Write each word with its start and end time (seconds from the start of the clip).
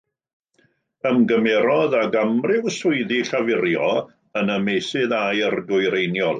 Ymgymerodd 1.09 1.93
ag 1.99 2.17
amryw 2.23 2.73
swyddi 2.79 3.21
llafurio 3.29 3.93
yn 4.43 4.53
y 4.57 4.59
Meysydd 4.67 5.19
Aur 5.23 5.61
Dwyreiniol. 5.73 6.29